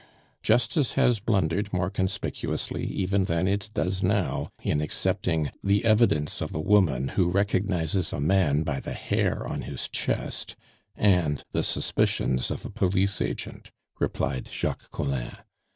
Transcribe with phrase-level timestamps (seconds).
[0.41, 6.55] "Justice has blundered more conspicuously even than it does now in accepting the evidence of
[6.55, 10.55] a woman who recognizes a man by the hair on his chest
[10.95, 13.69] and the suspicions of a police agent,"
[13.99, 15.35] replied Jacques Collin.